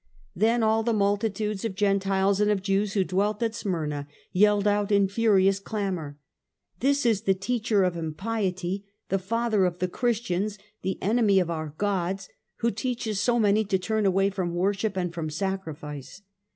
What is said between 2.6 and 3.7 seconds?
Jews who dwelt at